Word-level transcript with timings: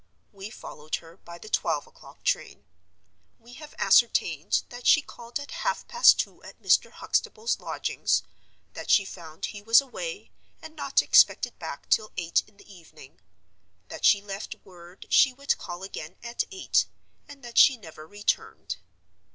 We 0.31 0.49
followed 0.49 0.95
her 0.95 1.15
by 1.15 1.37
the 1.37 1.47
twelve 1.47 1.85
o'clock 1.85 2.23
train. 2.23 2.65
We 3.37 3.53
have 3.61 3.75
ascertained 3.77 4.63
that 4.69 4.87
she 4.87 5.03
called 5.03 5.39
at 5.39 5.51
half 5.61 5.87
past 5.87 6.17
two 6.19 6.41
at 6.41 6.59
Mr. 6.59 6.89
Huxtable's 6.89 7.59
lodgings; 7.59 8.23
that 8.73 8.89
she 8.89 9.05
found 9.05 9.45
he 9.45 9.61
was 9.61 9.79
away, 9.79 10.31
and 10.59 10.75
not 10.75 11.03
expected 11.03 11.59
back 11.59 11.87
till 11.87 12.11
eight 12.17 12.41
in 12.47 12.57
the 12.57 12.73
evening; 12.73 13.21
that 13.89 14.03
she 14.03 14.23
left 14.23 14.55
word 14.63 15.05
she 15.11 15.33
would 15.33 15.55
call 15.59 15.83
again 15.83 16.15
at 16.23 16.45
eight; 16.49 16.87
and 17.27 17.43
that 17.43 17.59
she 17.59 17.77
never 17.77 18.07
returned. 18.07 18.77